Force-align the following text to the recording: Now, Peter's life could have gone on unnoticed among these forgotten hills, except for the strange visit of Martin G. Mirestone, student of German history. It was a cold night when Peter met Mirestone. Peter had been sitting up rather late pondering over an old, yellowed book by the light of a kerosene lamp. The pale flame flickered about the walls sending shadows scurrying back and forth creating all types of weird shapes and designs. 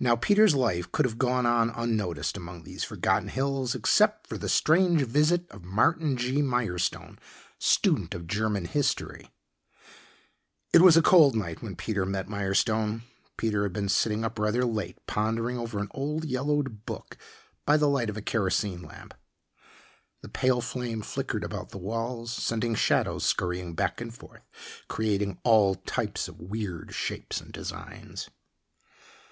Now, 0.00 0.16
Peter's 0.16 0.56
life 0.56 0.90
could 0.90 1.04
have 1.04 1.18
gone 1.18 1.46
on 1.46 1.70
unnoticed 1.70 2.36
among 2.36 2.64
these 2.64 2.82
forgotten 2.82 3.28
hills, 3.28 3.76
except 3.76 4.26
for 4.26 4.36
the 4.36 4.48
strange 4.48 5.02
visit 5.02 5.48
of 5.52 5.62
Martin 5.62 6.16
G. 6.16 6.42
Mirestone, 6.42 7.16
student 7.60 8.12
of 8.12 8.26
German 8.26 8.64
history. 8.64 9.30
It 10.72 10.80
was 10.82 10.96
a 10.96 11.00
cold 11.02 11.36
night 11.36 11.62
when 11.62 11.76
Peter 11.76 12.04
met 12.04 12.26
Mirestone. 12.26 13.02
Peter 13.36 13.62
had 13.62 13.72
been 13.72 13.88
sitting 13.88 14.24
up 14.24 14.36
rather 14.36 14.64
late 14.64 14.98
pondering 15.06 15.58
over 15.58 15.78
an 15.78 15.86
old, 15.92 16.24
yellowed 16.24 16.84
book 16.86 17.16
by 17.64 17.76
the 17.76 17.88
light 17.88 18.10
of 18.10 18.16
a 18.16 18.20
kerosene 18.20 18.82
lamp. 18.82 19.14
The 20.22 20.28
pale 20.28 20.60
flame 20.60 21.02
flickered 21.02 21.44
about 21.44 21.68
the 21.68 21.78
walls 21.78 22.32
sending 22.32 22.74
shadows 22.74 23.24
scurrying 23.24 23.74
back 23.76 24.00
and 24.00 24.12
forth 24.12 24.44
creating 24.88 25.38
all 25.44 25.76
types 25.76 26.26
of 26.26 26.40
weird 26.40 26.92
shapes 26.96 27.40
and 27.40 27.52
designs. 27.52 28.28